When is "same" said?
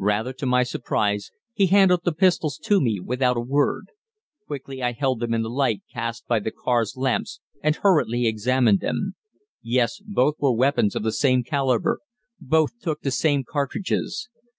11.12-11.42, 13.10-13.44